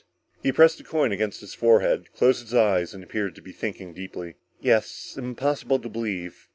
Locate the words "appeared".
3.03-3.35